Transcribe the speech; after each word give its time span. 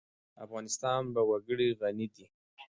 افغانستان 0.45 1.01
په 1.15 1.21
وګړي 1.29 1.67
غني 1.79 2.07
دی. 2.15 2.25